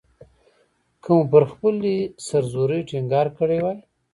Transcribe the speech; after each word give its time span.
که 1.03 1.09
مو 1.15 1.23
پر 1.31 1.43
خپلې 1.51 1.95
سر 2.27 2.43
زورۍ 2.51 2.81
ټینګار 2.89 3.27
کړی 3.37 3.59
وای. 3.61 3.77